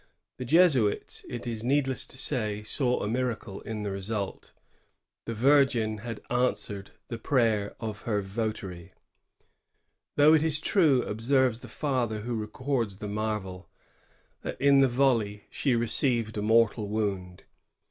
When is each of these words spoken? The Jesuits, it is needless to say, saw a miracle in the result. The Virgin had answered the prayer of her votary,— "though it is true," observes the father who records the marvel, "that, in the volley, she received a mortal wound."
The 0.39 0.45
Jesuits, 0.45 1.27
it 1.29 1.45
is 1.45 1.63
needless 1.63 2.07
to 2.07 2.17
say, 2.17 2.63
saw 2.63 3.01
a 3.03 3.07
miracle 3.07 3.61
in 3.61 3.83
the 3.83 3.91
result. 3.91 4.51
The 5.27 5.35
Virgin 5.35 5.99
had 5.99 6.23
answered 6.31 6.89
the 7.09 7.19
prayer 7.19 7.75
of 7.79 8.01
her 8.01 8.19
votary,— 8.23 8.93
"though 10.17 10.33
it 10.33 10.41
is 10.41 10.59
true," 10.59 11.03
observes 11.03 11.59
the 11.59 11.67
father 11.67 12.21
who 12.21 12.33
records 12.35 12.97
the 12.97 13.07
marvel, 13.09 13.69
"that, 14.41 14.59
in 14.59 14.79
the 14.79 14.87
volley, 14.87 15.43
she 15.51 15.75
received 15.75 16.35
a 16.35 16.41
mortal 16.41 16.87
wound." 16.87 17.43